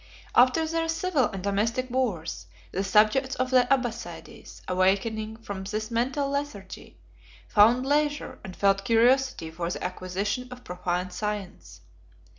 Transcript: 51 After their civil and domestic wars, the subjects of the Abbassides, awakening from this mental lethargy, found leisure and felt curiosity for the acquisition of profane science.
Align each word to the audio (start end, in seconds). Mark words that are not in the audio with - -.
51 0.33 0.43
After 0.43 0.65
their 0.67 0.89
civil 0.89 1.25
and 1.25 1.43
domestic 1.43 1.87
wars, 1.91 2.47
the 2.71 2.83
subjects 2.83 3.35
of 3.35 3.51
the 3.51 3.67
Abbassides, 3.71 4.63
awakening 4.67 5.37
from 5.37 5.63
this 5.63 5.91
mental 5.91 6.27
lethargy, 6.27 6.97
found 7.47 7.85
leisure 7.85 8.39
and 8.43 8.55
felt 8.55 8.83
curiosity 8.83 9.51
for 9.51 9.69
the 9.69 9.83
acquisition 9.83 10.47
of 10.49 10.63
profane 10.63 11.11
science. 11.11 11.81